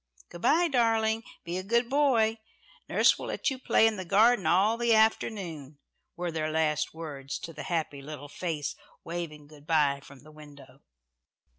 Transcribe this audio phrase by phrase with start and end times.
[0.29, 1.23] "Good bye, darling.
[1.43, 2.39] Be a good boy.
[2.89, 5.77] Nurse will let you play in the garden all the afternoon,"
[6.15, 10.81] were their last words to the happy little face waving good bye from the window.